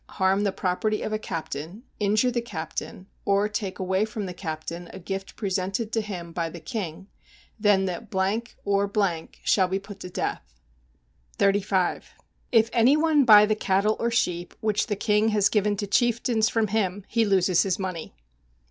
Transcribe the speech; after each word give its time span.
harm 0.17 0.41
the 0.41 0.51
property 0.51 1.03
of 1.03 1.13
a 1.13 1.19
captain, 1.19 1.83
injure 1.99 2.31
the 2.31 2.41
captain, 2.41 3.05
or 3.23 3.47
take 3.47 3.77
away 3.77 4.03
from 4.03 4.25
the 4.25 4.33
captain 4.33 4.89
a 4.91 4.97
gift 4.97 5.35
presented 5.35 5.91
to 5.91 6.01
him 6.01 6.31
by 6.33 6.49
the 6.49 6.59
king 6.59 7.05
then 7.59 7.85
the... 7.85 8.47
or... 8.65 8.91
shall 9.43 9.67
be 9.67 9.77
put 9.77 9.99
to 9.99 10.09
death. 10.09 10.41
35. 11.37 12.15
If 12.51 12.71
any 12.73 12.97
one 12.97 13.25
buy 13.25 13.45
the 13.45 13.53
cattle 13.53 13.95
or 13.99 14.09
sheep 14.09 14.55
which 14.59 14.87
the 14.87 14.95
king 14.95 15.27
has 15.29 15.49
given 15.49 15.77
to 15.77 15.85
chieftains 15.85 16.49
from 16.49 16.69
him 16.69 17.05
he 17.07 17.23
loses 17.23 17.61
his 17.61 17.77
money. 17.77 18.15